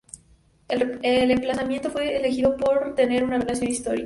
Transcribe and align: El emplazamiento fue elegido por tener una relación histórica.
El 0.67 1.29
emplazamiento 1.29 1.91
fue 1.91 2.17
elegido 2.17 2.57
por 2.57 2.95
tener 2.95 3.23
una 3.23 3.37
relación 3.37 3.69
histórica. 3.69 3.99